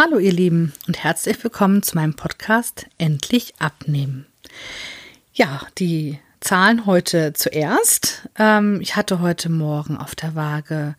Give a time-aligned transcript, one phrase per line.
[0.00, 4.26] Hallo ihr Lieben und herzlich willkommen zu meinem Podcast Endlich abnehmen.
[5.34, 8.28] Ja, die Zahlen heute zuerst.
[8.38, 10.94] Ähm, ich hatte heute Morgen auf der Waage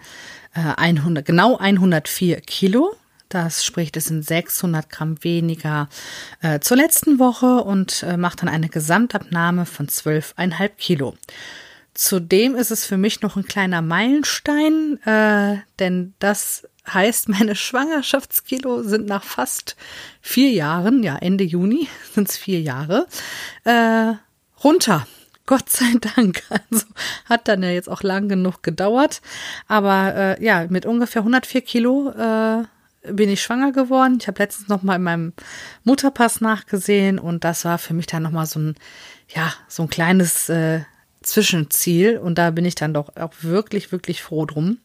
[0.53, 2.93] äh, 100, genau 104 Kilo.
[3.29, 5.87] Das spricht, es sind 600 Gramm weniger
[6.41, 11.15] äh, zur letzten Woche und äh, macht dann eine Gesamtabnahme von 12,5 Kilo.
[11.93, 18.83] Zudem ist es für mich noch ein kleiner Meilenstein, äh, denn das heißt, meine Schwangerschaftskilo
[18.83, 19.75] sind nach fast
[20.21, 23.07] vier Jahren, ja Ende Juni sind es vier Jahre,
[23.63, 24.13] äh,
[24.63, 25.07] runter.
[25.45, 26.43] Gott sei Dank.
[26.49, 26.85] Also
[27.25, 29.21] hat dann ja jetzt auch lang genug gedauert.
[29.67, 32.65] Aber äh, ja, mit ungefähr 104 Kilo äh,
[33.11, 34.17] bin ich schwanger geworden.
[34.21, 35.33] Ich habe letztens noch mal in meinem
[35.83, 38.75] Mutterpass nachgesehen und das war für mich dann noch mal so ein
[39.27, 40.81] ja so ein kleines äh,
[41.21, 44.77] Zwischenziel und da bin ich dann doch auch wirklich wirklich froh drum.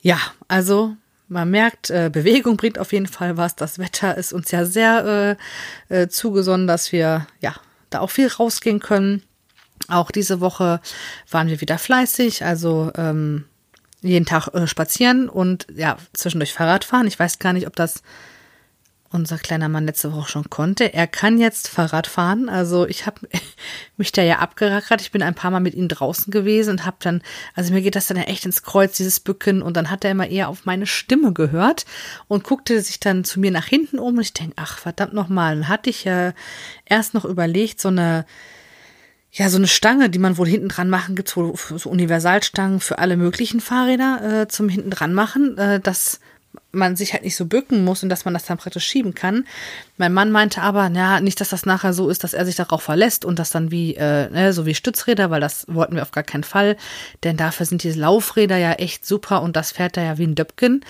[0.00, 0.96] Ja, also
[1.28, 3.56] man merkt, äh, Bewegung bringt auf jeden Fall was.
[3.56, 5.36] Das Wetter ist uns ja sehr
[5.90, 7.54] äh, äh, zugesonnen, dass wir ja
[7.90, 9.22] da auch viel rausgehen können.
[9.88, 10.80] Auch diese Woche
[11.30, 13.44] waren wir wieder fleißig, also ähm,
[14.00, 17.06] jeden Tag äh, spazieren und ja zwischendurch Fahrrad fahren.
[17.06, 18.02] Ich weiß gar nicht, ob das
[19.14, 20.92] unser kleiner Mann letzte Woche schon konnte.
[20.92, 22.48] Er kann jetzt Fahrrad fahren.
[22.48, 23.20] Also ich habe
[23.96, 25.00] mich da ja abgerackert.
[25.00, 27.22] Ich bin ein paar Mal mit ihm draußen gewesen und habe dann,
[27.54, 29.62] also mir geht das dann echt ins Kreuz, dieses Bücken.
[29.62, 31.86] Und dann hat er immer eher auf meine Stimme gehört
[32.26, 34.16] und guckte sich dann zu mir nach hinten um.
[34.16, 36.32] Und ich denke, ach verdammt nochmal, dann hatte ich ja
[36.84, 38.26] erst noch überlegt, so eine
[39.36, 43.00] ja, so eine Stange, die man wohl hinten dran machen, gibt so, so Universalstangen für
[43.00, 45.58] alle möglichen Fahrräder äh, zum hinten dran machen.
[45.58, 46.20] Äh, das
[46.72, 49.46] man sich halt nicht so bücken muss und dass man das dann praktisch schieben kann.
[49.96, 52.82] Mein Mann meinte aber, ja, nicht, dass das nachher so ist, dass er sich darauf
[52.82, 56.12] verlässt und das dann wie, äh, ne, so wie Stützräder, weil das wollten wir auf
[56.12, 56.76] gar keinen Fall,
[57.22, 60.34] denn dafür sind diese Laufräder ja echt super und das fährt da ja wie ein
[60.34, 60.84] Döpken.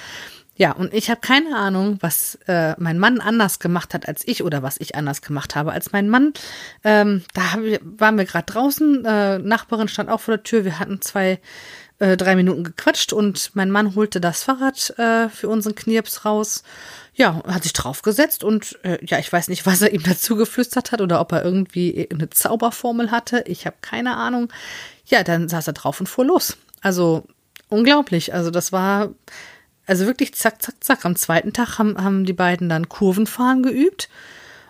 [0.57, 4.45] Ja, und ich habe keine Ahnung, was äh, mein Mann anders gemacht hat als ich
[4.45, 6.33] oder was ich anders gemacht habe als mein Mann.
[6.85, 10.79] Ähm, da wir, waren wir gerade draußen, äh, Nachbarin stand auch vor der Tür, wir
[10.79, 11.41] hatten zwei
[12.05, 16.63] äh, drei Minuten gequatscht und mein Mann holte das Fahrrad äh, für unseren Knirps raus.
[17.15, 20.93] Ja, hat sich draufgesetzt und äh, ja, ich weiß nicht, was er ihm dazu geflüstert
[20.93, 23.45] hat oder ob er irgendwie eine Zauberformel hatte.
[23.47, 24.53] Ich habe keine Ahnung.
[25.07, 26.59] Ja, dann saß er drauf und fuhr los.
[26.83, 27.27] Also
[27.69, 28.35] unglaublich.
[28.35, 29.11] Also das war
[29.87, 31.05] also wirklich zack, zack, zack.
[31.07, 34.11] Am zweiten Tag haben, haben die beiden dann Kurvenfahren geübt.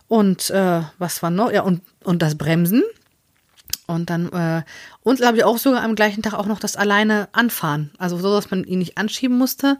[0.06, 1.50] Und äh, was war noch?
[1.50, 2.84] Ja, und, und das Bremsen.
[3.86, 4.62] Und dann, äh,
[5.02, 7.90] und glaube ich auch sogar am gleichen Tag auch noch das alleine anfahren.
[7.98, 9.78] Also so, dass man ihn nicht anschieben musste.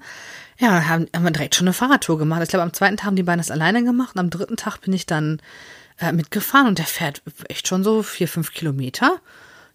[0.59, 2.42] Ja, haben, haben wir direkt schon eine Fahrradtour gemacht.
[2.42, 4.15] Ich glaube, am zweiten Tag haben die beiden das alleine gemacht.
[4.15, 5.41] Und am dritten Tag bin ich dann
[5.98, 9.20] äh, mitgefahren und der fährt echt schon so vier, fünf Kilometer.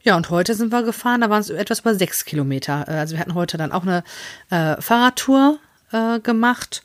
[0.01, 2.85] Ja, und heute sind wir gefahren, da waren es etwas über sechs Kilometer.
[2.87, 4.03] Äh, also wir hatten heute dann auch eine
[4.49, 5.59] äh, Fahrradtour
[5.91, 6.83] äh, gemacht.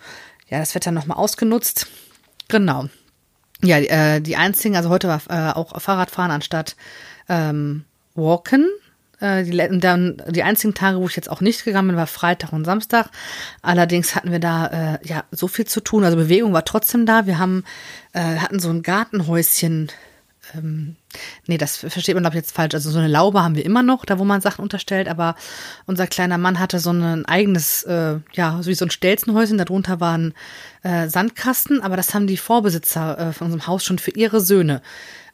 [0.49, 1.87] Ja, das Wetter nochmal ausgenutzt.
[2.49, 2.89] Genau.
[3.63, 6.77] Ja, äh, die einzigen, also heute war äh, auch Fahrradfahren anstatt
[7.29, 8.69] ähm, Walken.
[9.21, 12.53] Äh, die, dann, die einzigen Tage, wo ich jetzt auch nicht gegangen bin, war Freitag
[12.53, 13.11] und Samstag.
[13.63, 16.05] Allerdings hatten wir da äh, ja so viel zu tun.
[16.05, 17.27] Also Bewegung war trotzdem da.
[17.27, 17.65] Wir haben
[18.13, 19.91] äh, hatten so ein Gartenhäuschen.
[20.55, 20.97] Ähm,
[21.47, 22.75] nee, das versteht man glaube ich jetzt falsch.
[22.75, 25.09] Also so eine Laube haben wir immer noch, da wo man Sachen unterstellt.
[25.09, 25.37] Aber
[25.87, 29.59] unser kleiner Mann hatte so ein eigenes, äh, ja, so wie so ein Stelzenhäuschen.
[29.59, 30.35] Darunter waren
[30.83, 31.81] äh, Sandkasten.
[31.81, 34.83] Aber das haben die Vorbesitzer äh, von unserem Haus schon für ihre Söhne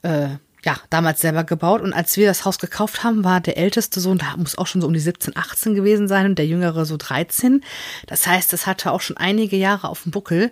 [0.03, 0.29] äh,
[0.65, 1.81] ja, damals selber gebaut.
[1.81, 4.81] Und als wir das Haus gekauft haben, war der älteste Sohn, da muss auch schon
[4.81, 7.63] so um die 17, 18 gewesen sein und der jüngere so 13.
[8.07, 10.51] Das heißt, das hatte auch schon einige Jahre auf dem Buckel.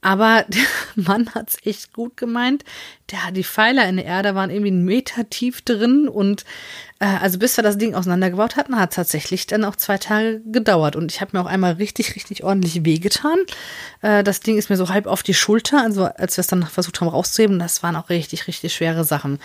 [0.00, 0.64] Aber der
[0.94, 2.64] Mann hat's echt gut gemeint.
[3.10, 6.44] Der, die Pfeiler in der Erde waren irgendwie einen Meter tief drin und
[7.00, 10.96] äh, also bis wir das Ding auseinandergebaut hatten, hat tatsächlich dann auch zwei Tage gedauert.
[10.96, 13.38] Und ich habe mir auch einmal richtig, richtig ordentlich wehgetan.
[14.02, 16.64] Äh, das Ding ist mir so halb auf die Schulter, also als wir es dann
[16.64, 19.38] versucht haben rauszuheben, das waren auch richtig, richtig schwere Sachen.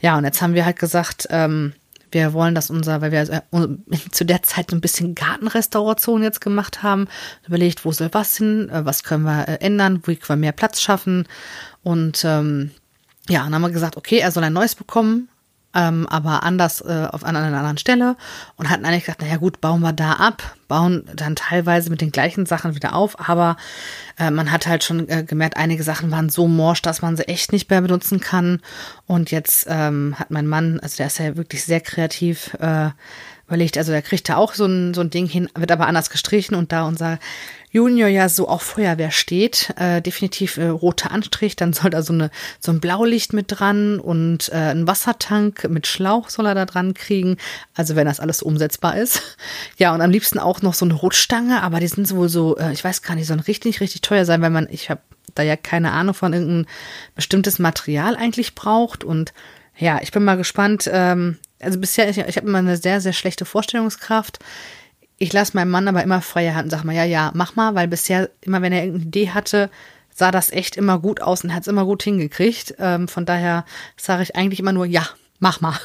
[0.00, 1.72] Ja, und jetzt haben wir halt gesagt, ähm,
[2.16, 3.40] wir wollen, dass unser, weil wir äh,
[4.10, 7.06] zu der Zeit so ein bisschen Gartenrestauration jetzt gemacht haben,
[7.46, 10.52] überlegt, wo soll was hin, äh, was können wir äh, ändern, wie können wir mehr
[10.52, 11.28] Platz schaffen.
[11.82, 12.70] Und ähm,
[13.28, 15.28] ja, dann haben wir gesagt, okay, er soll ein neues bekommen,
[15.76, 18.16] ähm, aber anders äh, auf einer, anderen Stelle
[18.56, 22.10] und hatten eigentlich gedacht, naja gut, bauen wir da ab, bauen dann teilweise mit den
[22.10, 23.58] gleichen Sachen wieder auf, aber
[24.18, 27.28] äh, man hat halt schon äh, gemerkt, einige Sachen waren so morsch, dass man sie
[27.28, 28.60] echt nicht mehr benutzen kann.
[29.06, 32.90] Und jetzt ähm, hat mein Mann, also der ist ja wirklich sehr kreativ, äh,
[33.46, 36.10] überlegt, also der kriegt da auch so ein, so ein Ding hin, wird aber anders
[36.10, 37.18] gestrichen und da unser
[37.70, 42.12] Junior ja so auf Feuerwehr steht, äh, definitiv äh, roter Anstrich, dann soll da so,
[42.12, 46.64] eine, so ein Blaulicht mit dran und äh, ein Wassertank mit Schlauch soll er da
[46.64, 47.36] dran kriegen,
[47.74, 49.22] also wenn das alles umsetzbar ist.
[49.78, 52.72] Ja, und am liebsten auch noch so eine Rotstange, aber die sind wohl so, äh,
[52.72, 55.00] ich weiß gar nicht, sollen richtig, richtig teuer sein, weil man, ich habe
[55.34, 56.66] da ja keine Ahnung von irgendein
[57.14, 59.34] bestimmtes Material eigentlich braucht und
[59.76, 60.88] ja, ich bin mal gespannt.
[60.90, 64.38] Ähm, also bisher, ich, ich habe immer eine sehr, sehr schlechte Vorstellungskraft.
[65.18, 67.74] Ich lasse meinem Mann aber immer freie Hand und sage mal, ja, ja, mach mal,
[67.74, 69.70] weil bisher, immer wenn er irgendeine Idee hatte,
[70.12, 72.74] sah das echt immer gut aus und hat es immer gut hingekriegt.
[72.78, 73.64] Ähm, von daher
[73.96, 75.06] sage ich eigentlich immer nur, ja,
[75.38, 75.78] mach mal.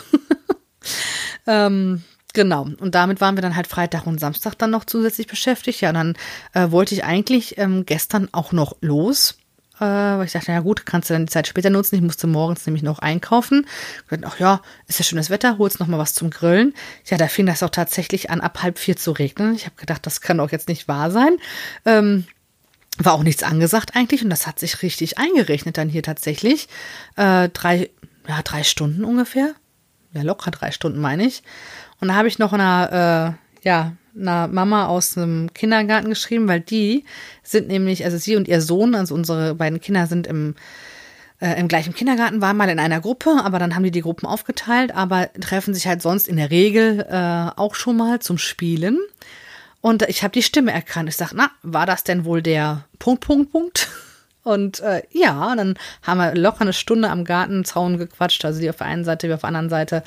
[1.48, 2.04] ähm,
[2.34, 2.64] genau.
[2.80, 5.82] Und damit waren wir dann halt Freitag und Samstag dann noch zusätzlich beschäftigt.
[5.82, 6.16] Ja, dann
[6.54, 9.38] äh, wollte ich eigentlich ähm, gestern auch noch los
[9.82, 11.96] äh, weil ich dachte, ja gut, kannst du dann die Zeit später nutzen.
[11.96, 13.66] Ich musste morgens nämlich noch einkaufen.
[14.04, 16.74] Ich dachte, ach ja, ist ja schönes Wetter, holst noch mal was zum Grillen.
[17.06, 19.56] Ja, da fing das auch tatsächlich an, ab halb vier zu regnen.
[19.56, 21.38] Ich habe gedacht, das kann doch jetzt nicht wahr sein.
[21.86, 22.26] Ähm,
[22.98, 26.68] war auch nichts angesagt eigentlich und das hat sich richtig eingerechnet dann hier tatsächlich.
[27.16, 27.90] Äh, drei,
[28.28, 29.56] ja, drei Stunden ungefähr.
[30.14, 31.42] Ja, locker drei Stunden meine ich.
[32.00, 36.62] Und da habe ich noch einer, äh, ja, einer Mama aus einem Kindergarten geschrieben, weil
[36.62, 37.06] die
[37.44, 40.56] sind nämlich, also sie und ihr Sohn, also unsere beiden Kinder sind im,
[41.40, 44.26] äh, im gleichen Kindergarten, waren mal in einer Gruppe, aber dann haben die die Gruppen
[44.26, 49.00] aufgeteilt, aber treffen sich halt sonst in der Regel äh, auch schon mal zum Spielen.
[49.82, 51.10] Und ich habe die Stimme erkannt.
[51.10, 53.90] Ich sage, na, war das denn wohl der Punkt, Punkt, Punkt?
[54.44, 58.78] Und äh, ja, dann haben wir locker eine Stunde am Gartenzaun gequatscht, also die auf
[58.78, 60.04] der einen Seite, wie auf der anderen Seite.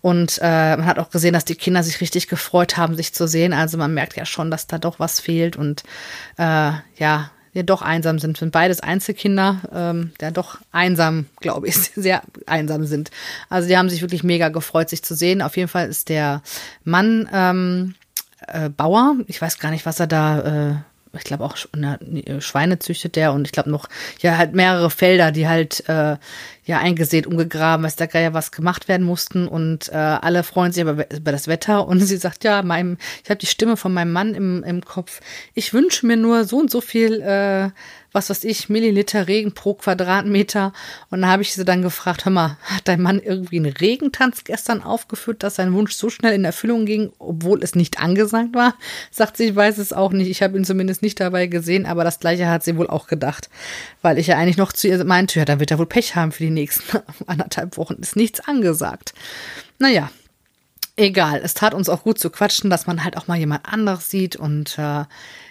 [0.00, 3.28] Und äh, man hat auch gesehen, dass die Kinder sich richtig gefreut haben, sich zu
[3.28, 3.52] sehen.
[3.52, 5.84] Also man merkt ja schon, dass da doch was fehlt und
[6.36, 8.36] äh, ja, ja doch einsam sind.
[8.36, 13.10] Sind beides Einzelkinder, ähm, ja doch einsam, glaube ich, sehr einsam sind.
[13.48, 15.42] Also die haben sich wirklich mega gefreut, sich zu sehen.
[15.42, 16.42] Auf jeden Fall ist der
[16.82, 17.94] Mann ähm,
[18.48, 19.16] äh, Bauer.
[19.28, 20.74] Ich weiß gar nicht, was er da äh,
[21.16, 21.98] ich glaube auch na,
[22.40, 23.88] Schweine züchtet der und ich glaube noch,
[24.20, 26.16] ja, halt mehrere Felder, die halt äh,
[26.64, 30.86] ja eingesät, umgegraben, weiß da ja was gemacht werden mussten und äh, alle freuen sich
[30.86, 34.12] aber über das Wetter und sie sagt, ja, meinem, ich habe die Stimme von meinem
[34.12, 35.20] Mann im, im Kopf,
[35.54, 37.70] ich wünsche mir nur so und so viel äh,
[38.16, 40.72] was weiß ich, Milliliter Regen pro Quadratmeter.
[41.10, 44.42] Und da habe ich sie dann gefragt, hör mal, hat dein Mann irgendwie einen Regentanz
[44.44, 48.74] gestern aufgeführt, dass sein Wunsch so schnell in Erfüllung ging, obwohl es nicht angesagt war?
[49.10, 50.30] Sagt sie, ich weiß es auch nicht.
[50.30, 53.50] Ich habe ihn zumindest nicht dabei gesehen, aber das gleiche hat sie wohl auch gedacht.
[54.00, 56.32] Weil ich ja eigentlich noch zu ihr meinte, ja, dann wird er wohl Pech haben
[56.32, 57.96] für die nächsten anderthalb Wochen.
[58.00, 59.12] Ist nichts angesagt.
[59.78, 60.10] Naja,
[60.96, 61.42] egal.
[61.44, 64.36] Es tat uns auch gut zu quatschen, dass man halt auch mal jemand anderes sieht
[64.36, 65.04] und äh,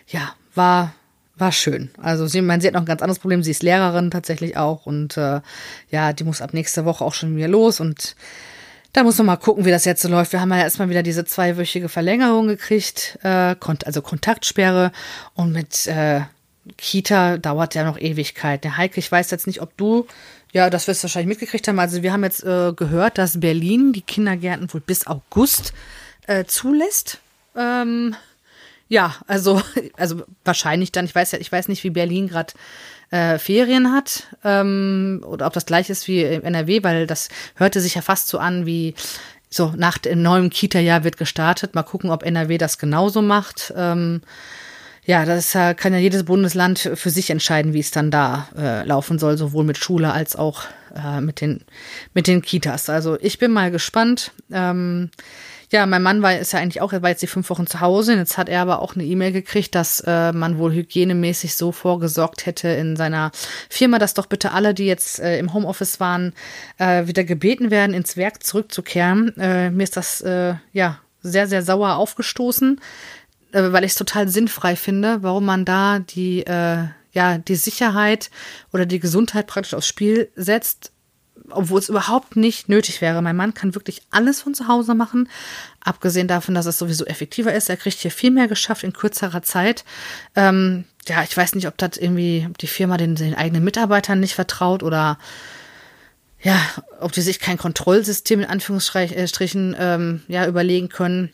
[0.08, 0.96] ja, war
[1.38, 1.90] war schön.
[2.02, 3.44] Also sie, meine, sie hat noch ein ganz anderes Problem.
[3.44, 5.42] Sie ist Lehrerin tatsächlich auch und äh,
[5.92, 8.16] ja, die muss ab nächster Woche auch schon wieder los und
[8.94, 10.32] da muss man mal gucken, wie das jetzt so läuft.
[10.32, 14.94] Wir haben ja erstmal wieder diese zweiwöchige Verlängerung gekriegt, äh, also Kontaktsperre
[15.34, 16.22] und mit äh,
[16.78, 18.64] Kita dauert ja noch Ewigkeit.
[18.64, 20.08] Der Heike, ich weiß jetzt nicht, ob du,
[20.54, 21.78] ja, das wirst du wahrscheinlich mitgekriegt haben.
[21.78, 25.74] Also wir haben jetzt äh, gehört, dass Berlin die Kindergärten wohl bis August
[26.28, 27.20] äh, zulässt.
[27.56, 28.16] Ähm,
[28.88, 29.62] ja, also,
[29.98, 32.54] also wahrscheinlich dann, ich weiß ja, ich weiß nicht, wie Berlin gerade
[33.12, 37.82] äh, Ferien hat ähm, oder ob das gleich ist wie im NRW, weil das hörte
[37.82, 38.96] sich ja fast so an wie
[39.50, 41.76] so nach dem neuen Kita-Jahr wird gestartet.
[41.76, 43.74] Mal gucken, ob NRW das genauso macht.
[43.78, 44.22] Ähm,
[45.06, 49.20] ja, das kann ja jedes Bundesland für sich entscheiden, wie es dann da äh, laufen
[49.20, 50.64] soll, sowohl mit Schule als auch
[50.96, 51.64] äh, mit den
[52.16, 52.90] mit den Kitas.
[52.90, 54.32] Also ich bin mal gespannt.
[54.52, 55.12] Ähm,
[55.72, 57.82] ja, mein Mann war ist ja eigentlich auch, er war jetzt die fünf Wochen zu
[57.82, 58.16] Hause.
[58.16, 62.46] Jetzt hat er aber auch eine E-Mail gekriegt, dass äh, man wohl hygienemäßig so vorgesorgt
[62.46, 63.32] hätte in seiner
[63.70, 66.34] Firma, dass doch bitte alle, die jetzt äh, im Homeoffice waren,
[66.78, 69.36] äh, wieder gebeten werden, ins Werk zurückzukehren.
[69.38, 72.80] Äh, mir ist das äh, ja sehr, sehr sauer aufgestoßen,
[73.51, 78.30] äh, weil ich es total sinnfrei finde, warum man da die äh, ja die Sicherheit
[78.72, 80.92] oder die Gesundheit praktisch aufs Spiel setzt
[81.50, 83.22] obwohl es überhaupt nicht nötig wäre.
[83.22, 85.30] Mein Mann kann wirklich alles von zu Hause machen,
[85.82, 87.70] abgesehen davon, dass es sowieso effektiver ist.
[87.70, 89.86] Er kriegt hier viel mehr geschafft in kürzerer Zeit.
[90.36, 94.34] Ähm, ja, ich weiß nicht, ob das irgendwie die Firma den, den eigenen Mitarbeitern nicht
[94.34, 95.18] vertraut oder
[96.42, 96.60] ja,
[97.00, 101.32] ob die sich kein Kontrollsystem in Anführungsstrichen ähm, ja überlegen können.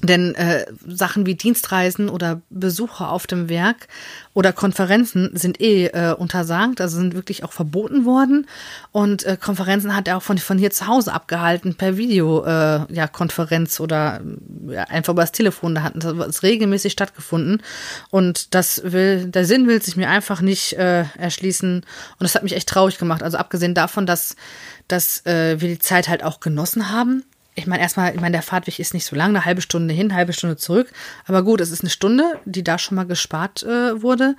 [0.00, 3.88] Denn äh, Sachen wie Dienstreisen oder Besuche auf dem Werk
[4.32, 8.46] oder Konferenzen sind eh äh, untersagt, also sind wirklich auch verboten worden.
[8.92, 13.82] Und äh, Konferenzen hat er auch von, von hier zu Hause abgehalten per Videokonferenz äh,
[13.82, 14.20] ja, oder
[14.68, 15.74] ja, einfach über das Telefon.
[15.74, 17.60] Da hat es regelmäßig stattgefunden.
[18.10, 21.78] Und das will, der Sinn will sich mir einfach nicht äh, erschließen.
[21.78, 21.84] Und
[22.20, 23.24] das hat mich echt traurig gemacht.
[23.24, 24.36] Also abgesehen davon, dass,
[24.86, 27.24] dass äh, wir die Zeit halt auch genossen haben
[27.58, 30.14] ich meine, erstmal, ich meine, der Fahrtweg ist nicht so lang, eine halbe Stunde hin,
[30.14, 30.90] halbe Stunde zurück.
[31.26, 34.36] Aber gut, es ist eine Stunde, die da schon mal gespart äh, wurde.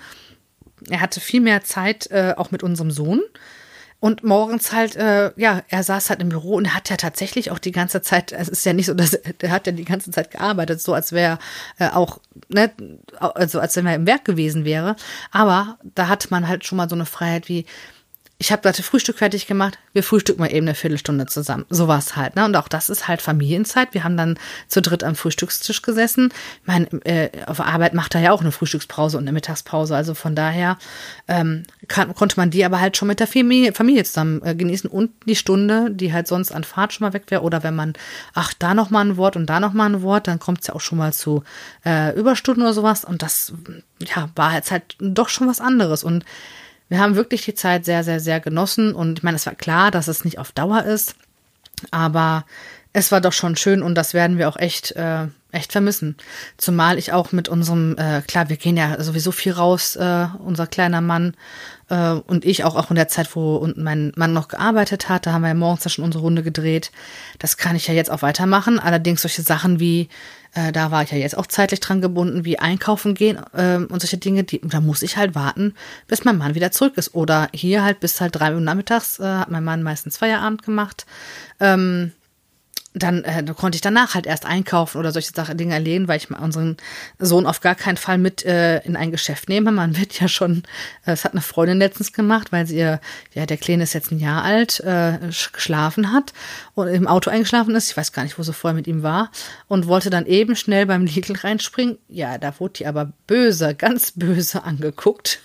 [0.90, 3.22] Er hatte viel mehr Zeit, äh, auch mit unserem Sohn.
[4.00, 7.52] Und morgens halt, äh, ja, er saß halt im Büro und er hat ja tatsächlich
[7.52, 10.12] auch die ganze Zeit, es ist ja nicht so, dass er hat ja die ganze
[10.12, 11.38] Zeit gearbeitet, so als wäre
[11.80, 12.72] äh, auch, ne,
[13.20, 14.96] also als wenn er im Werk gewesen wäre.
[15.32, 17.66] Aber da hat man halt schon mal so eine Freiheit wie,
[18.42, 21.66] ich habe gerade Frühstück fertig gemacht, wir frühstücken mal eben eine Viertelstunde zusammen.
[21.70, 22.46] So war es halt, ne?
[22.46, 23.94] Und auch das ist halt Familienzeit.
[23.94, 26.32] Wir haben dann zu dritt am Frühstückstisch gesessen.
[26.62, 29.94] Ich meine, äh, auf Arbeit macht er ja auch eine Frühstückspause und eine Mittagspause.
[29.94, 30.78] Also von daher
[31.28, 34.90] ähm, kann, konnte man die aber halt schon mit der Familie, Familie zusammen äh, genießen
[34.90, 37.42] und die Stunde, die halt sonst an Fahrt schon mal weg wäre.
[37.42, 37.92] Oder wenn man,
[38.34, 40.68] ach, da noch mal ein Wort und da noch mal ein Wort, dann kommt es
[40.68, 41.44] ja auch schon mal zu
[41.86, 43.04] äh, Überstunden oder sowas.
[43.04, 43.52] Und das,
[44.02, 46.06] ja, war jetzt halt doch schon was anderes.
[46.06, 46.24] Und
[46.90, 49.92] wir haben wirklich die Zeit sehr, sehr, sehr genossen und ich meine, es war klar,
[49.92, 51.16] dass es nicht auf Dauer ist,
[51.92, 52.46] aber
[52.94, 56.16] es war doch schon schön und das werden wir auch echt, äh, echt vermissen.
[56.58, 60.68] Zumal ich auch mit unserem, äh, klar, wir gehen ja sowieso viel raus, äh, unser
[60.68, 61.36] kleiner Mann
[61.90, 65.34] äh, und ich auch, auch in der Zeit, wo mein Mann noch gearbeitet hat, da
[65.34, 66.92] haben wir ja morgens ja schon unsere Runde gedreht.
[67.40, 68.80] Das kann ich ja jetzt auch weitermachen.
[68.80, 70.10] Allerdings solche Sachen wie
[70.54, 74.00] äh, da war ich ja jetzt auch zeitlich dran gebunden, wie einkaufen gehen äh, und
[74.00, 74.44] solche Dinge.
[74.44, 75.74] Die, da muss ich halt warten,
[76.08, 77.14] bis mein Mann wieder zurück ist.
[77.14, 81.06] Oder hier halt bis halt drei Uhr nachmittags äh, hat mein Mann meistens Feierabend gemacht.
[81.60, 82.14] Ähm,
[83.04, 86.30] dann, äh, konnte ich danach halt erst einkaufen oder solche Sachen, Dinge erledigen, weil ich
[86.30, 86.78] unseren
[87.18, 89.72] Sohn auf gar keinen Fall mit äh, in ein Geschäft nehme.
[89.72, 90.64] Man wird ja schon,
[91.06, 93.00] äh, es hat eine Freundin letztens gemacht, weil sie ihr,
[93.34, 95.18] ja, der Kleine ist jetzt ein Jahr alt, äh,
[95.52, 96.34] geschlafen hat
[96.76, 97.92] und im Auto eingeschlafen ist.
[97.92, 99.32] Ich weiß gar nicht, wo sie vorher mit ihm war
[99.68, 101.98] und wollte dann eben schnell beim Lidl reinspringen.
[102.08, 105.40] Ja, da wurde die aber böse, ganz böse angeguckt.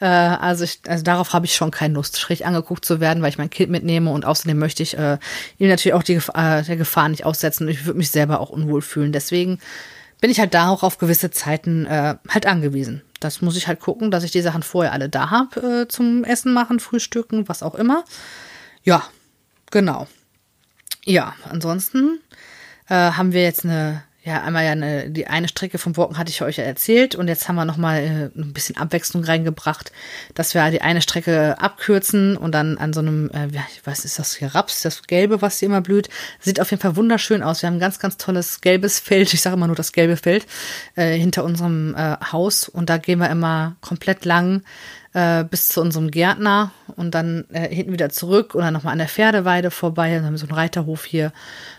[0.00, 3.30] Äh, also, ich, also darauf habe ich schon keine Lust, schräg angeguckt zu werden, weil
[3.30, 5.18] ich mein Kind mitnehme und außerdem möchte ich äh,
[5.58, 8.82] ihm natürlich auch die äh, der Gefahr nicht aussetzen ich würde mich selber auch unwohl
[8.82, 9.12] fühlen.
[9.12, 9.58] Deswegen
[10.20, 13.02] bin ich halt da auch auf gewisse Zeiten äh, halt angewiesen.
[13.18, 16.24] Das muss ich halt gucken, dass ich die Sachen vorher alle da habe äh, zum
[16.24, 18.04] Essen machen, Frühstücken, was auch immer.
[18.84, 19.02] Ja,
[19.70, 20.06] genau.
[21.04, 22.20] Ja, ansonsten
[22.88, 26.30] äh, haben wir jetzt eine ja, einmal ja eine, die eine Strecke vom Walken hatte
[26.30, 29.90] ich euch ja erzählt und jetzt haben wir nochmal äh, ein bisschen Abwechslung reingebracht,
[30.34, 33.48] dass wir die eine Strecke abkürzen und dann an so einem, äh,
[33.84, 34.54] weiß, ist das hier?
[34.54, 37.62] Raps, das Gelbe, was hier immer blüht, sieht auf jeden Fall wunderschön aus.
[37.62, 40.46] Wir haben ein ganz, ganz tolles gelbes Feld, ich sage immer nur das gelbe Feld,
[40.94, 42.68] äh, hinter unserem äh, Haus.
[42.68, 44.62] Und da gehen wir immer komplett lang
[45.14, 49.08] äh, bis zu unserem Gärtner und dann äh, hinten wieder zurück oder nochmal an der
[49.08, 50.14] Pferdeweide vorbei.
[50.14, 51.32] Dann haben wir so einen Reiterhof hier.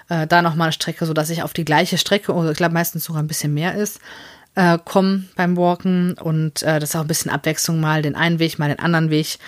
[0.09, 3.05] Äh, da nochmal eine Strecke, sodass ich auf die gleiche Strecke, oder ich glaube meistens
[3.05, 3.99] sogar ein bisschen mehr ist,
[4.55, 6.13] äh, komme beim Walken.
[6.13, 9.09] Und äh, das ist auch ein bisschen Abwechslung, mal den einen Weg, mal den anderen
[9.09, 9.39] Weg.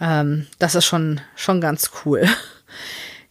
[0.00, 2.26] Ähm, das ist schon, schon ganz cool.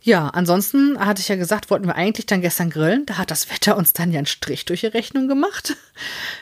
[0.07, 3.05] Ja, ansonsten hatte ich ja gesagt, wollten wir eigentlich dann gestern grillen.
[3.05, 5.75] Da hat das Wetter uns dann ja einen Strich durch die Rechnung gemacht.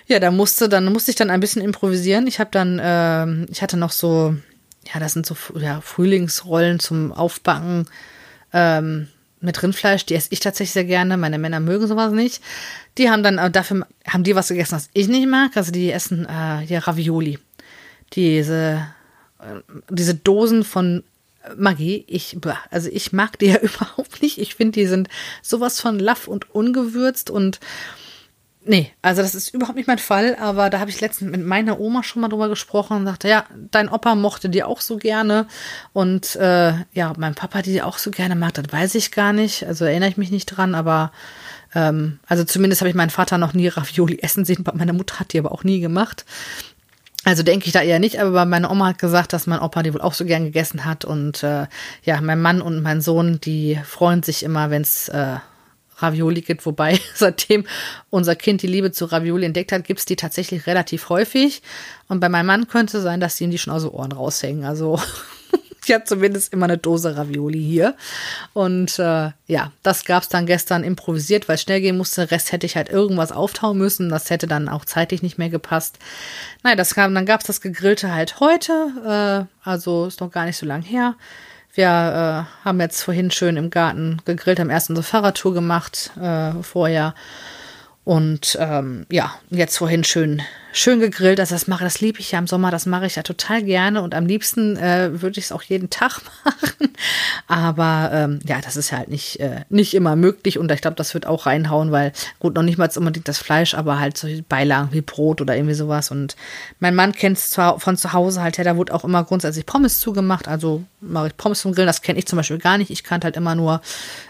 [0.07, 2.27] Ja, da musste dann musste ich dann ein bisschen improvisieren.
[2.27, 4.35] Ich habe dann, äh, ich hatte noch so,
[4.93, 7.87] ja, das sind so ja, Frühlingsrollen zum Aufbacken
[8.53, 9.07] ähm,
[9.39, 10.05] mit Rindfleisch.
[10.05, 11.17] Die esse ich tatsächlich sehr gerne.
[11.17, 12.43] Meine Männer mögen sowas nicht.
[12.99, 15.57] Die haben dann äh, dafür haben die was gegessen, was ich nicht mag.
[15.57, 17.39] Also die essen äh, ja Ravioli.
[18.13, 18.85] Diese
[19.39, 21.03] äh, diese Dosen von
[21.57, 22.37] Magie, ich,
[22.71, 24.37] also ich mag die ja überhaupt nicht.
[24.39, 25.09] Ich finde, die sind
[25.41, 27.59] sowas von laff und ungewürzt und
[28.65, 31.79] nee, also das ist überhaupt nicht mein Fall, aber da habe ich letztens mit meiner
[31.79, 35.47] Oma schon mal drüber gesprochen und sagte, ja, dein Opa mochte die auch so gerne
[35.93, 39.65] und äh, ja, mein Papa die auch so gerne mag, das weiß ich gar nicht,
[39.65, 41.11] also erinnere ich mich nicht dran, aber
[41.73, 45.33] ähm, also zumindest habe ich meinen Vater noch nie Ravioli essen sehen, meine Mutter hat
[45.33, 46.25] die aber auch nie gemacht.
[47.25, 49.93] Also denke ich da eher nicht, aber meine Oma hat gesagt, dass mein Opa die
[49.93, 51.05] wohl auch so gern gegessen hat.
[51.05, 51.65] Und äh,
[52.03, 55.37] ja, mein Mann und mein Sohn, die freuen sich immer, wenn es äh,
[55.97, 56.67] Ravioli gibt.
[56.67, 57.65] Wobei seitdem
[58.11, 61.63] unser Kind die Liebe zu Ravioli entdeckt hat, gibt's die tatsächlich relativ häufig.
[62.07, 64.63] Und bei meinem Mann könnte sein, dass die ihm die schon aus den Ohren raushängen.
[64.63, 64.99] Also
[65.85, 67.95] ich habe zumindest immer eine Dose Ravioli hier.
[68.53, 72.31] Und äh, ja, das gab's dann gestern improvisiert, weil es schnell gehen musste.
[72.31, 74.09] Rest hätte ich halt irgendwas auftauen müssen.
[74.09, 75.99] Das hätte dann auch zeitlich nicht mehr gepasst.
[76.63, 79.47] Nein, das kam, dann gab's das Gegrillte halt heute.
[79.63, 81.15] Äh, also ist noch gar nicht so lang her.
[81.73, 86.51] Wir äh, haben jetzt vorhin schön im Garten gegrillt, haben erst unsere Fahrradtour gemacht äh,
[86.63, 87.13] vorher.
[88.05, 90.41] Und ähm, ja, jetzt vorhin schön,
[90.77, 91.39] schön gegrillt.
[91.39, 94.01] Also das mache, das liebe ich ja im Sommer, das mache ich ja total gerne
[94.01, 96.93] und am liebsten äh, würde ich es auch jeden Tag machen.
[97.47, 101.13] Aber ähm, ja, das ist halt nicht, äh, nicht immer möglich und ich glaube, das
[101.13, 104.89] wird auch reinhauen, weil gut, noch nicht mal unbedingt das Fleisch, aber halt so Beilagen
[104.91, 106.11] wie Brot oder irgendwie sowas.
[106.11, 106.35] Und
[106.79, 109.65] mein Mann kennt es zwar von zu Hause halt her, da wurde auch immer grundsätzlich
[109.65, 112.91] Pommes zugemacht, also mache ich Pommes zum Grillen, das kenne ich zum Beispiel gar nicht.
[112.91, 113.81] Ich kannte halt immer nur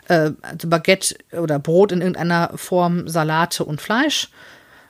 [0.10, 4.30] äh, also Baguette oder Brot in irgendeiner Form, Salate und Fleisch.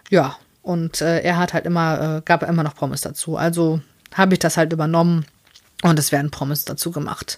[0.10, 3.38] Ja, und äh, er hat halt immer, äh, gab immer noch Pommes dazu.
[3.38, 3.82] Also
[4.16, 5.26] habe ich das halt übernommen
[5.84, 7.38] und es werden Pommes dazu gemacht.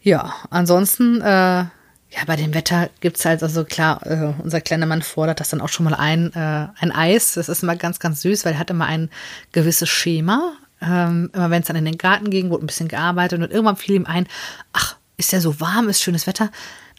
[0.00, 1.24] Ja, ansonsten, äh,
[1.64, 5.48] ja, bei dem Wetter gibt es halt, also klar, äh, unser kleiner Mann fordert das
[5.48, 7.34] dann auch schon mal ein, äh, ein Eis.
[7.34, 9.10] Das ist immer ganz, ganz süß, weil er hat immer ein
[9.50, 10.52] gewisses Schema.
[10.80, 13.76] Ähm, immer wenn es dann in den Garten ging, wurde ein bisschen gearbeitet und irgendwann
[13.76, 14.28] fiel ihm ein,
[14.72, 16.50] ach, ist ja so warm, ist schönes Wetter.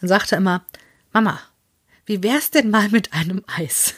[0.02, 0.62] Dann sagte er immer,
[1.14, 1.40] Mama,
[2.06, 3.96] wie wär's denn mal mit einem Eis?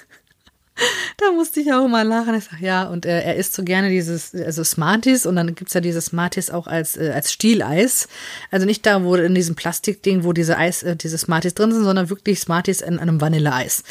[1.18, 2.36] da musste ich auch mal lachen.
[2.36, 5.74] Ich sag, ja, und äh, er isst so gerne dieses, also Smarties und dann gibt's
[5.74, 8.08] ja dieses Smarties auch als, äh, als Stieleis.
[8.52, 11.84] Also nicht da, wo in diesem Plastikding, wo diese Eis, äh, diese Smarties drin sind,
[11.84, 13.84] sondern wirklich Smarties in einem Vanilleeis.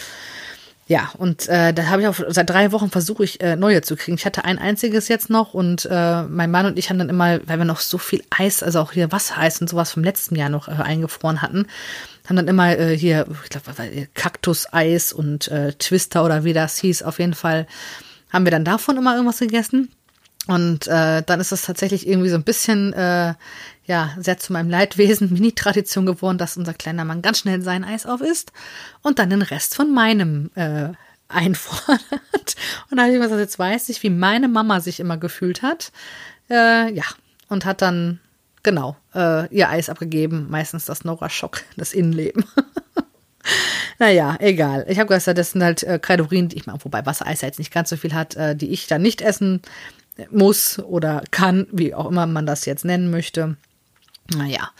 [0.88, 3.96] Ja, und äh, da habe ich auch seit drei Wochen versuche ich äh, neue zu
[3.96, 4.16] kriegen.
[4.16, 7.40] Ich hatte ein einziges jetzt noch und äh, mein Mann und ich haben dann immer,
[7.46, 10.48] weil wir noch so viel Eis, also auch hier Wassereis und sowas vom letzten Jahr
[10.48, 11.66] noch äh, eingefroren hatten,
[12.28, 17.04] haben dann immer äh, hier, ich glaube, Kaktuseis und äh, Twister oder wie das hieß.
[17.04, 17.66] Auf jeden Fall
[18.30, 19.88] haben wir dann davon immer irgendwas gegessen.
[20.48, 23.34] Und äh, dann ist es tatsächlich irgendwie so ein bisschen, äh,
[23.84, 28.06] ja, sehr zu meinem Leidwesen Mini-Tradition geworden, dass unser kleiner Mann ganz schnell sein Eis
[28.06, 28.52] auf isst
[29.02, 30.90] und dann den Rest von meinem äh,
[31.28, 32.00] einfordert.
[32.90, 35.90] Und da habe ich gesagt, jetzt weiß ich, wie meine Mama sich immer gefühlt hat.
[36.50, 37.04] Äh, ja,
[37.48, 38.20] und hat dann
[38.62, 40.48] genau, äh, ihr Eis abgegeben.
[40.50, 42.44] Meistens das Nora Schock, das Innenleben.
[43.98, 44.84] naja, egal.
[44.88, 47.58] Ich habe gesagt, das sind halt äh, Kalorien, die ich meine, wobei Wassereis ja jetzt
[47.58, 49.62] nicht ganz so viel hat, äh, die ich dann nicht essen
[50.30, 53.56] muss oder kann, wie auch immer man das jetzt nennen möchte.
[54.34, 54.70] Naja,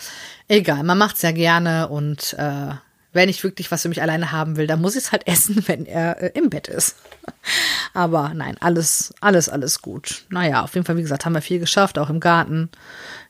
[0.48, 0.82] egal.
[0.82, 2.74] Man macht es ja gerne und äh,
[3.12, 5.62] wenn ich wirklich was für mich alleine haben will, dann muss ich es halt essen,
[5.66, 6.96] wenn er äh, im Bett ist.
[7.94, 10.24] Aber nein, alles, alles, alles gut.
[10.30, 12.70] Naja, auf jeden Fall, wie gesagt, haben wir viel geschafft, auch im Garten.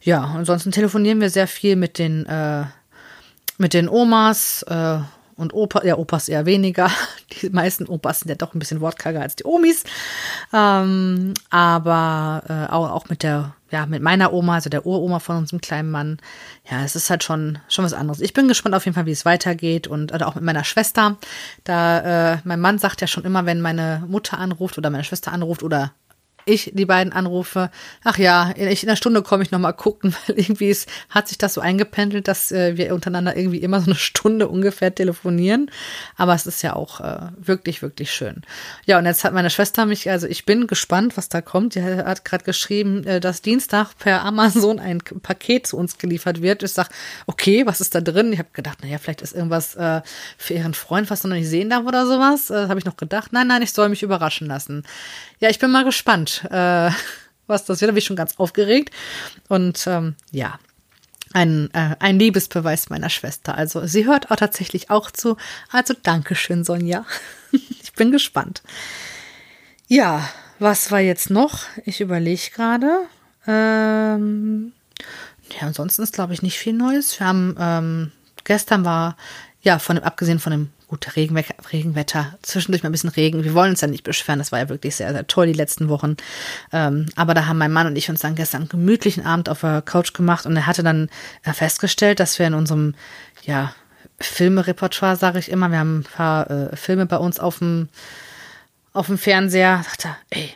[0.00, 2.64] Ja, ansonsten telefonieren wir sehr viel mit den, äh,
[3.58, 4.98] mit den Omas äh,
[5.42, 6.90] und Opa, ja, Opas eher weniger.
[7.42, 9.84] Die meisten Opas sind ja doch ein bisschen wortkarger als die Omis.
[10.52, 15.38] Ähm, aber äh, auch, auch mit der ja, mit meiner Oma, also der Uroma von
[15.38, 16.18] unserem kleinen Mann.
[16.70, 18.20] Ja, es ist halt schon, schon was anderes.
[18.20, 21.16] Ich bin gespannt auf jeden Fall, wie es weitergeht und oder auch mit meiner Schwester.
[21.64, 25.32] Da, äh, mein Mann sagt ja schon immer, wenn meine Mutter anruft oder meine Schwester
[25.32, 25.92] anruft oder
[26.44, 27.70] ich die beiden anrufe,
[28.04, 31.38] ach ja, in, in einer Stunde komme ich nochmal gucken, weil irgendwie ist, hat sich
[31.38, 35.70] das so eingependelt, dass äh, wir untereinander irgendwie immer so eine Stunde ungefähr telefonieren.
[36.16, 38.42] Aber es ist ja auch äh, wirklich, wirklich schön.
[38.86, 41.74] Ja, und jetzt hat meine Schwester mich, also ich bin gespannt, was da kommt.
[41.74, 46.62] Die hat gerade geschrieben, äh, dass Dienstag per Amazon ein Paket zu uns geliefert wird.
[46.62, 46.88] Ich sag,
[47.26, 48.32] okay, was ist da drin?
[48.32, 50.02] Ich habe gedacht, naja, vielleicht ist irgendwas äh,
[50.36, 52.50] für ihren Freund, was wir noch nicht sehen darf oder sowas.
[52.50, 53.32] Äh, habe ich noch gedacht.
[53.32, 54.84] Nein, nein, ich soll mich überraschen lassen.
[55.42, 56.90] Ja, ich bin mal gespannt, äh,
[57.48, 57.88] was das wird.
[57.88, 58.94] Da bin ich schon ganz aufgeregt.
[59.48, 60.60] Und ähm, ja,
[61.32, 63.56] ein, äh, ein Liebesbeweis meiner Schwester.
[63.56, 65.36] Also sie hört auch tatsächlich auch zu.
[65.72, 67.04] Also Dankeschön, Sonja.
[67.50, 68.62] ich bin gespannt.
[69.88, 70.28] Ja,
[70.60, 71.64] was war jetzt noch?
[71.86, 73.00] Ich überlege gerade.
[73.48, 74.72] Ähm,
[75.58, 77.18] ja, ansonsten ist, glaube ich, nicht viel Neues.
[77.18, 78.12] Wir haben, ähm,
[78.44, 79.16] gestern war,
[79.60, 83.44] ja, von dem, abgesehen von dem Gut, Regenwetter, Regenwetter, zwischendurch mal ein bisschen Regen.
[83.44, 85.88] Wir wollen uns ja nicht beschweren, das war ja wirklich sehr, sehr toll die letzten
[85.88, 86.18] Wochen.
[86.70, 89.62] Ähm, aber da haben mein Mann und ich uns dann gestern einen gemütlichen Abend auf
[89.62, 91.08] der Couch gemacht und er hatte dann
[91.44, 92.94] äh, festgestellt, dass wir in unserem,
[93.44, 93.72] ja,
[94.20, 97.88] Filmerepertoire, sage ich immer, wir haben ein paar äh, Filme bei uns auf dem,
[98.92, 100.50] auf dem Fernseher, sagte er, ey,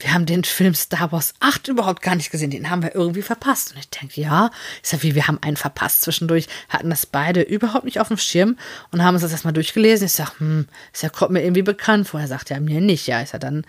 [0.00, 2.50] wir haben den Film Star Wars 8 überhaupt gar nicht gesehen.
[2.50, 3.72] Den haben wir irgendwie verpasst.
[3.72, 7.42] Und ich denke, ja, ist ja wie, wir haben einen verpasst zwischendurch, hatten das beide
[7.42, 8.56] überhaupt nicht auf dem Schirm
[8.92, 10.06] und haben uns das erstmal durchgelesen.
[10.06, 12.20] Ich sage, hm, ist ja, kommt mir irgendwie bekannt vor.
[12.20, 13.08] Er sagt ja mir nicht.
[13.08, 13.64] Ja, ist ja dann,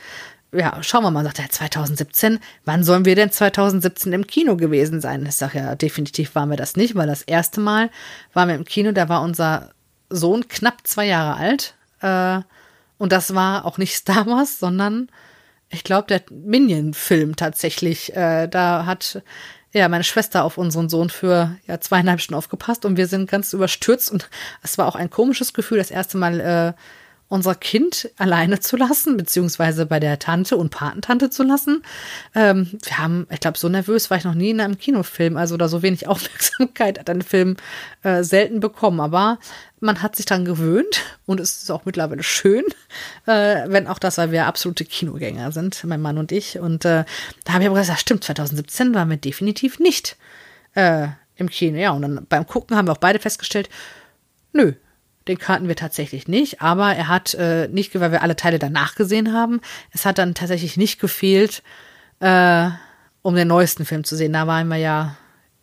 [0.51, 5.01] ja, schauen wir mal, sagt er, 2017, wann sollen wir denn 2017 im Kino gewesen
[5.01, 5.25] sein?
[5.25, 7.89] Ich sage ja, definitiv waren wir das nicht, weil das erste Mal
[8.33, 9.71] waren wir im Kino, da war unser
[10.11, 11.73] Sohn knapp zwei Jahre alt.
[12.01, 12.41] Äh,
[12.99, 15.09] und das war auch nicht Star Wars, sondern
[15.69, 18.15] ich glaube, der Minion-Film tatsächlich.
[18.15, 19.21] Äh, da hat
[19.71, 23.53] ja meine Schwester auf unseren Sohn für ja zweieinhalb Stunden aufgepasst und wir sind ganz
[23.53, 24.29] überstürzt und
[24.63, 26.73] es war auch ein komisches Gefühl, das erste Mal äh,
[27.29, 31.83] unser Kind alleine zu lassen, beziehungsweise bei der Tante und Patentante zu lassen.
[32.33, 35.53] Ähm, wir haben, ich glaube, so nervös war ich noch nie in einem Kinofilm, also
[35.53, 37.55] oder so wenig Aufmerksamkeit hat ein Film
[38.01, 38.99] äh, selten bekommen.
[38.99, 39.37] Aber
[39.79, 42.65] man hat sich daran gewöhnt und es ist auch mittlerweile schön,
[43.27, 46.57] äh, wenn auch das, weil wir absolute Kinogänger sind, mein Mann und ich.
[46.57, 47.05] Und äh,
[47.45, 50.17] da habe ich aber gesagt, stimmt, 2017 waren wir definitiv nicht
[50.73, 51.77] äh, im Kino.
[51.77, 53.69] Ja, und dann beim Gucken haben wir auch beide festgestellt,
[54.51, 54.73] nö,
[55.29, 58.95] den kannten wir tatsächlich nicht, aber er hat äh, nicht, weil wir alle Teile danach
[58.95, 59.61] gesehen haben,
[59.91, 61.61] es hat dann tatsächlich nicht gefehlt,
[62.19, 62.69] äh,
[63.21, 64.33] um den neuesten Film zu sehen.
[64.33, 65.15] Da waren wir ja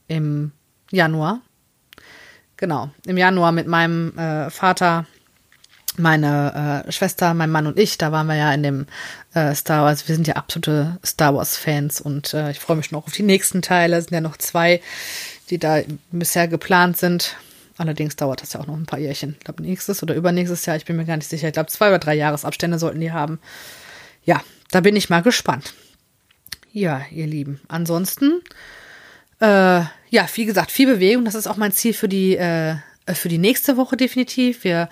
[0.07, 0.53] im
[0.93, 1.41] Januar.
[2.57, 5.05] Genau, im Januar mit meinem äh, Vater,
[5.97, 7.99] meine äh, Schwester, mein Mann und ich.
[7.99, 8.87] Da waren wir ja in dem
[9.35, 10.07] äh, Star Wars.
[10.07, 13.63] Wir sind ja absolute Star Wars-Fans und äh, ich freue mich noch auf die nächsten
[13.63, 13.97] Teile.
[13.97, 14.81] Es sind ja noch zwei,
[15.51, 15.81] die da
[16.13, 17.37] bisher geplant sind.
[17.79, 19.37] Allerdings dauert das ja auch noch ein paar Jährchen.
[19.39, 21.49] Ich glaube, nächstes oder übernächstes Jahr, ich bin mir gar nicht sicher.
[21.49, 23.39] Ich glaube, zwei oder drei Jahresabstände sollten die haben.
[24.25, 25.75] Ja, da bin ich mal gespannt.
[26.73, 27.61] Ja, ihr Lieben.
[27.69, 28.41] Ansonsten,
[29.41, 31.25] äh, ja, wie gesagt, viel Bewegung.
[31.25, 32.77] Das ist auch mein Ziel für die, äh,
[33.13, 34.65] für die nächste Woche definitiv.
[34.65, 34.89] Wir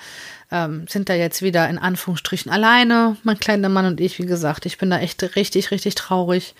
[0.50, 4.18] ähm, sind da jetzt wieder in Anführungsstrichen alleine, mein kleiner Mann und ich.
[4.18, 6.54] Wie gesagt, ich bin da echt richtig, richtig traurig.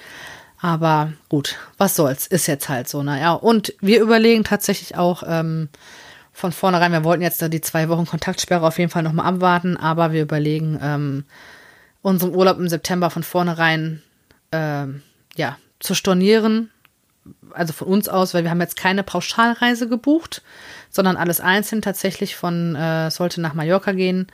[0.60, 3.02] Aber gut, was soll's, ist jetzt halt so.
[3.02, 5.68] Naja, und wir überlegen tatsächlich auch, ähm,
[6.34, 9.76] von vornherein, wir wollten jetzt da die zwei Wochen Kontaktsperre auf jeden Fall nochmal abwarten,
[9.76, 11.24] aber wir überlegen, ähm,
[12.02, 14.02] unseren Urlaub im September von vornherein
[14.52, 15.02] ähm,
[15.36, 16.70] ja, zu stornieren.
[17.52, 20.42] Also von uns aus, weil wir haben jetzt keine Pauschalreise gebucht,
[20.90, 24.26] sondern alles einzeln tatsächlich von, äh, sollte nach Mallorca gehen.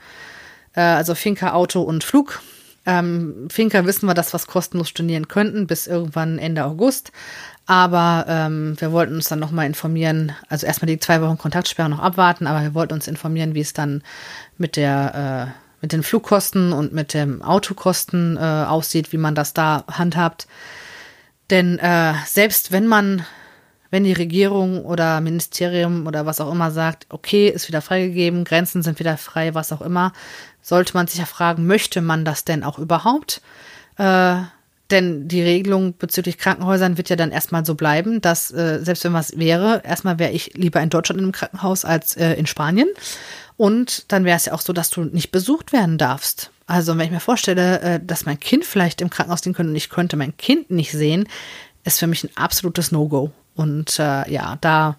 [0.73, 2.41] Äh, also Finca, Auto und Flug.
[2.85, 7.11] Ähm, Finca wissen wir, dass wir es kostenlos stornieren könnten bis irgendwann Ende August.
[7.67, 11.99] Aber ähm, wir wollten uns dann nochmal informieren, also erstmal die zwei Wochen Kontaktsperre noch
[11.99, 14.03] abwarten, aber wir wollten uns informieren, wie es dann
[14.57, 19.53] mit der äh, mit den Flugkosten und mit dem Autokosten äh, aussieht, wie man das
[19.53, 20.47] da handhabt.
[21.49, 23.25] Denn äh, selbst wenn man,
[23.91, 28.81] wenn die Regierung oder Ministerium oder was auch immer sagt, okay, ist wieder freigegeben, Grenzen
[28.81, 30.13] sind wieder frei, was auch immer,
[30.61, 33.41] sollte man sich ja fragen, möchte man das denn auch überhaupt?
[33.97, 34.37] Äh,
[34.91, 39.13] denn die Regelung bezüglich Krankenhäusern wird ja dann erstmal so bleiben, dass äh, selbst wenn
[39.13, 42.89] was wäre, erstmal wäre ich lieber in Deutschland einem Krankenhaus als äh, in Spanien.
[43.57, 46.51] Und dann wäre es ja auch so, dass du nicht besucht werden darfst.
[46.65, 49.75] Also wenn ich mir vorstelle, äh, dass mein Kind vielleicht im Krankenhaus liegen könnte und
[49.75, 51.27] ich könnte mein Kind nicht sehen,
[51.83, 53.31] ist für mich ein absolutes No-Go.
[53.61, 54.95] Und äh, ja, da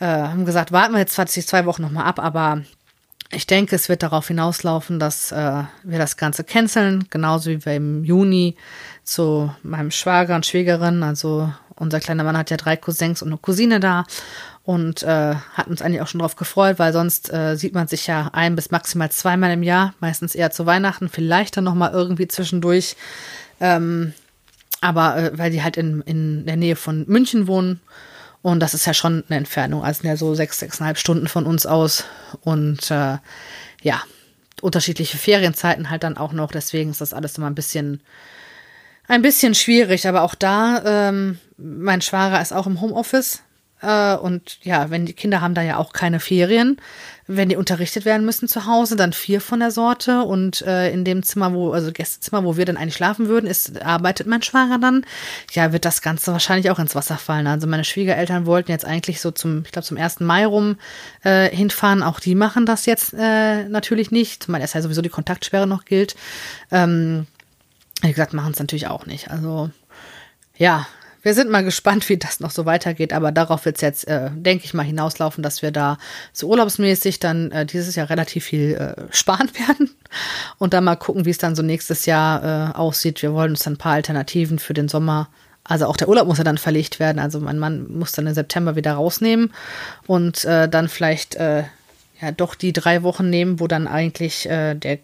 [0.00, 2.62] äh, haben gesagt, warten wir jetzt zwar zwei Wochen nochmal ab, aber
[3.30, 7.74] ich denke, es wird darauf hinauslaufen, dass äh, wir das Ganze canceln, genauso wie wir
[7.74, 8.56] im Juni
[9.04, 13.38] zu meinem Schwager und Schwägerin, also unser kleiner Mann hat ja drei Cousins und eine
[13.38, 14.04] Cousine da
[14.64, 18.06] und äh, hat uns eigentlich auch schon drauf gefreut, weil sonst äh, sieht man sich
[18.08, 22.26] ja ein bis maximal zweimal im Jahr, meistens eher zu Weihnachten, vielleicht dann nochmal irgendwie
[22.26, 22.96] zwischendurch.
[23.60, 24.12] Ähm,
[24.86, 27.80] aber äh, weil die halt in, in der Nähe von München wohnen
[28.46, 31.66] und das ist ja schon eine Entfernung, also ja so sechs, sechseinhalb Stunden von uns
[31.66, 32.04] aus.
[32.42, 33.18] Und äh,
[33.82, 34.02] ja,
[34.60, 36.52] unterschiedliche Ferienzeiten halt dann auch noch.
[36.52, 38.00] Deswegen ist das alles immer ein bisschen,
[39.08, 40.06] ein bisschen schwierig.
[40.06, 43.42] Aber auch da, ähm, mein Schwager ist auch im Homeoffice.
[43.82, 46.78] Äh, und ja, wenn die Kinder haben da ja auch keine Ferien,
[47.26, 51.04] wenn die unterrichtet werden müssen zu Hause, dann vier von der Sorte und äh, in
[51.04, 54.78] dem Zimmer, wo, also Gästezimmer, wo wir dann eigentlich schlafen würden, ist, arbeitet mein Schwager
[54.78, 55.04] dann.
[55.52, 57.46] Ja, wird das Ganze wahrscheinlich auch ins Wasser fallen.
[57.46, 60.76] Also meine Schwiegereltern wollten jetzt eigentlich so zum, ich glaube, zum ersten Mai rum
[61.24, 62.02] äh, hinfahren.
[62.02, 65.84] Auch die machen das jetzt äh, natürlich nicht, zumal erst ja sowieso die Kontaktsperre noch
[65.84, 66.14] gilt.
[66.70, 67.26] Ähm,
[68.02, 69.30] wie gesagt, machen es natürlich auch nicht.
[69.30, 69.70] Also
[70.56, 70.86] ja,
[71.26, 74.30] wir sind mal gespannt, wie das noch so weitergeht, aber darauf wird es jetzt, äh,
[74.32, 75.98] denke ich mal, hinauslaufen, dass wir da
[76.32, 79.90] so urlaubsmäßig dann äh, dieses Jahr relativ viel äh, sparen werden
[80.58, 83.22] und dann mal gucken, wie es dann so nächstes Jahr äh, aussieht.
[83.22, 85.28] Wir wollen uns dann ein paar Alternativen für den Sommer
[85.64, 87.18] also auch der Urlaub muss ja dann verlegt werden.
[87.18, 89.52] Also mein Mann muss dann im September wieder rausnehmen
[90.06, 91.64] und äh, dann vielleicht äh,
[92.20, 95.00] ja doch die drei Wochen nehmen, wo dann eigentlich äh, der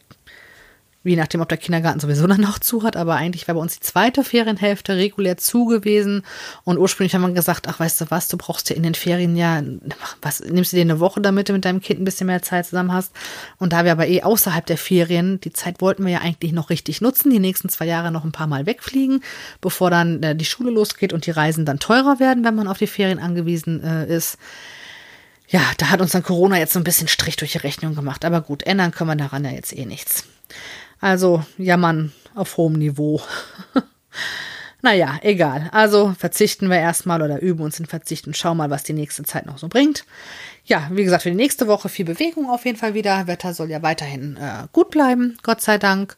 [1.04, 3.74] je nachdem, ob der Kindergarten sowieso dann noch zu hat, aber eigentlich war bei uns
[3.74, 6.22] die zweite Ferienhälfte regulär zu gewesen.
[6.64, 9.36] Und ursprünglich haben wir gesagt, ach, weißt du was, du brauchst ja in den Ferien
[9.36, 9.62] ja,
[10.20, 12.66] was, nimmst du dir eine Woche, damit du mit deinem Kind ein bisschen mehr Zeit
[12.66, 13.12] zusammen hast.
[13.58, 16.70] Und da wir aber eh außerhalb der Ferien, die Zeit wollten wir ja eigentlich noch
[16.70, 19.22] richtig nutzen, die nächsten zwei Jahre noch ein paar Mal wegfliegen,
[19.60, 22.78] bevor dann äh, die Schule losgeht und die Reisen dann teurer werden, wenn man auf
[22.78, 24.38] die Ferien angewiesen äh, ist
[25.52, 28.24] ja, da hat uns dann Corona jetzt so ein bisschen Strich durch die Rechnung gemacht.
[28.24, 30.24] Aber gut, ändern können wir daran ja jetzt eh nichts.
[31.02, 33.20] Also jammern auf hohem Niveau.
[34.84, 35.70] Naja, egal.
[35.70, 38.34] Also verzichten wir erstmal oder üben uns in Verzichten.
[38.34, 40.04] Schau mal, was die nächste Zeit noch so bringt.
[40.64, 43.28] Ja, wie gesagt, für die nächste Woche viel Bewegung auf jeden Fall wieder.
[43.28, 46.16] Wetter soll ja weiterhin äh, gut bleiben, Gott sei Dank.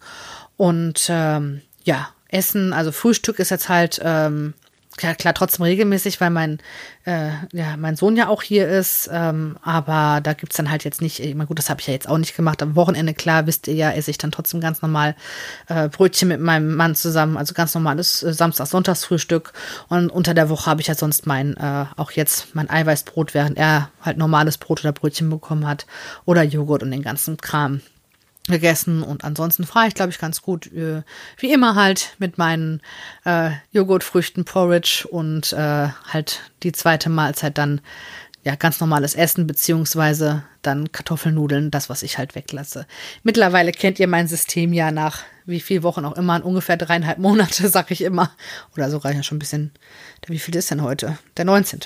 [0.56, 4.54] Und ähm, ja, Essen, also Frühstück ist jetzt halt ähm,
[4.96, 6.58] klar, klar, trotzdem regelmäßig, weil mein,
[7.04, 9.08] äh, ja, mein Sohn ja auch hier ist.
[9.12, 11.92] Ähm, aber da gibt's dann halt jetzt nicht, ich meine, gut, das habe ich ja
[11.92, 12.62] jetzt auch nicht gemacht.
[12.62, 15.14] Am Wochenende, klar, wisst ihr ja, esse ich dann trotzdem ganz normal
[15.68, 19.52] äh, Brötchen mit meinem Mann zusammen, also ganz normales äh, Samstags-Sonntagsfrühstück.
[19.88, 23.58] Und unter der Woche habe ich ja sonst mein, äh, auch jetzt mein Eiweißbrot, während
[23.58, 25.86] er halt normales Brot oder Brötchen bekommen hat.
[26.24, 27.80] Oder Joghurt und den ganzen Kram
[28.48, 30.70] gegessen und ansonsten fahre ich, glaube ich, ganz gut.
[30.72, 31.02] Äh,
[31.38, 32.82] wie immer halt mit meinen
[33.24, 37.80] äh, Joghurtfrüchten, Porridge und äh, halt die zweite Mahlzeit dann
[38.44, 42.86] ja ganz normales Essen beziehungsweise dann Kartoffelnudeln, das was ich halt weglasse.
[43.22, 47.68] Mittlerweile kennt ihr mein System ja nach wie viel Wochen auch immer, ungefähr dreieinhalb Monate,
[47.70, 48.30] sag ich immer.
[48.76, 49.72] Oder sogar ja schon ein bisschen.
[50.26, 51.18] Wie viel ist denn heute?
[51.36, 51.80] Der 19.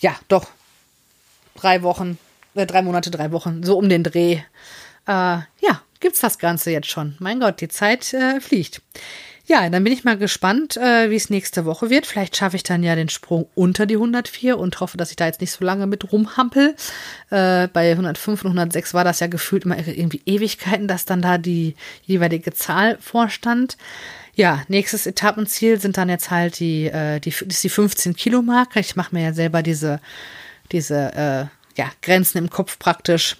[0.00, 0.46] Ja, doch.
[1.54, 2.18] Drei Wochen,
[2.54, 4.40] äh, drei Monate, drei Wochen, so um den Dreh.
[5.06, 7.16] Äh, ja, gibt's das Ganze jetzt schon.
[7.18, 8.82] Mein Gott, die Zeit äh, fliegt.
[9.44, 12.06] Ja, dann bin ich mal gespannt, äh, wie es nächste Woche wird.
[12.06, 15.26] Vielleicht schaffe ich dann ja den Sprung unter die 104 und hoffe, dass ich da
[15.26, 16.76] jetzt nicht so lange mit rumhampel.
[17.30, 21.38] Äh, bei 105 und 106 war das ja gefühlt immer irgendwie Ewigkeiten, dass dann da
[21.38, 23.76] die jeweilige Zahl vorstand.
[24.34, 28.78] Ja, nächstes Etappenziel sind dann jetzt halt die, äh, die, ist die 15 Kilo Marke.
[28.78, 30.00] Ich mache mir ja selber diese,
[30.70, 33.36] diese äh, ja, Grenzen im Kopf praktisch.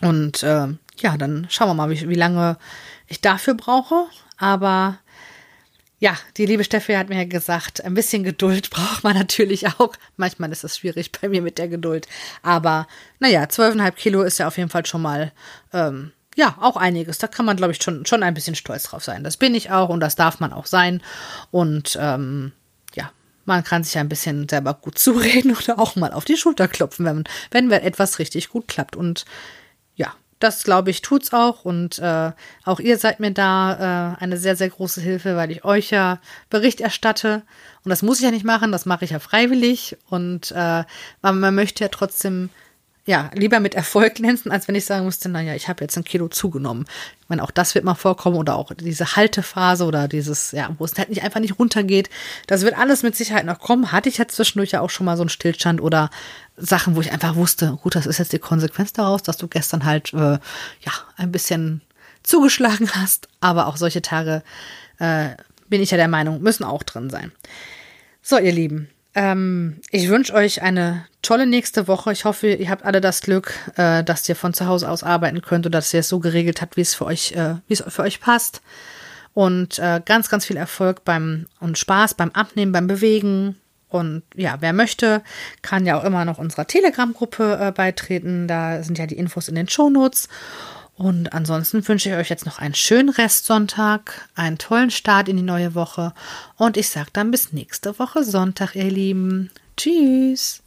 [0.00, 0.66] Und äh,
[1.02, 2.56] ja, dann schauen wir mal, wie, wie lange
[3.08, 4.06] ich dafür brauche.
[4.38, 4.98] Aber
[6.02, 9.94] ja, die liebe Steffi hat mir ja gesagt, ein bisschen Geduld braucht man natürlich auch.
[10.16, 12.08] Manchmal ist es schwierig bei mir mit der Geduld.
[12.42, 12.88] Aber
[13.20, 15.30] naja, 12,5 Kilo ist ja auf jeden Fall schon mal,
[15.72, 17.18] ähm, ja, auch einiges.
[17.18, 19.22] Da kann man, glaube ich, schon, schon ein bisschen stolz drauf sein.
[19.22, 21.02] Das bin ich auch und das darf man auch sein.
[21.50, 22.52] Und ähm,
[22.94, 23.12] ja,
[23.44, 27.06] man kann sich ein bisschen selber gut zureden oder auch mal auf die Schulter klopfen,
[27.06, 28.96] wenn, wenn etwas richtig gut klappt.
[28.96, 29.24] Und
[30.42, 31.64] das glaube ich tut's auch.
[31.64, 32.32] Und äh,
[32.64, 36.18] auch ihr seid mir da äh, eine sehr sehr große Hilfe, weil ich euch ja
[36.50, 37.42] Bericht erstatte.
[37.84, 39.96] Und das muss ich ja nicht machen, das mache ich ja freiwillig.
[40.08, 40.84] Und äh,
[41.22, 42.50] man, man möchte ja trotzdem
[43.04, 46.04] ja, lieber mit Erfolg glänzen, als wenn ich sagen müsste, naja, ich habe jetzt ein
[46.04, 46.86] Kilo zugenommen.
[47.20, 50.84] Ich meine, auch das wird mal vorkommen oder auch diese Haltephase oder dieses, ja, wo
[50.84, 52.10] es halt nicht einfach nicht runtergeht.
[52.46, 53.90] Das wird alles mit Sicherheit noch kommen.
[53.90, 56.10] Hatte ich jetzt zwischendurch ja auch schon mal so einen Stillstand oder
[56.56, 59.84] Sachen, wo ich einfach wusste, gut, das ist jetzt die Konsequenz daraus, dass du gestern
[59.84, 61.80] halt, äh, ja, ein bisschen
[62.22, 63.26] zugeschlagen hast.
[63.40, 64.44] Aber auch solche Tage,
[64.98, 65.30] äh,
[65.68, 67.32] bin ich ja der Meinung, müssen auch drin sein.
[68.22, 72.12] So, ihr Lieben, ähm, ich wünsche euch eine tolle nächste Woche.
[72.12, 75.42] Ich hoffe, ihr habt alle das Glück, äh, dass ihr von zu Hause aus arbeiten
[75.42, 77.84] könnt oder dass ihr es so geregelt habt, wie es für euch, äh, wie es
[77.86, 78.62] für euch passt.
[79.34, 83.56] Und äh, ganz, ganz viel Erfolg beim und Spaß beim Abnehmen, beim Bewegen.
[83.88, 85.22] Und ja, wer möchte,
[85.60, 88.48] kann ja auch immer noch unserer Telegram-Gruppe äh, beitreten.
[88.48, 90.28] Da sind ja die Infos in den Shownotes.
[90.96, 95.42] Und ansonsten wünsche ich euch jetzt noch einen schönen Restsonntag, einen tollen Start in die
[95.42, 96.12] neue Woche
[96.56, 99.50] und ich sage dann bis nächste Woche Sonntag, ihr Lieben.
[99.76, 100.61] Tschüss.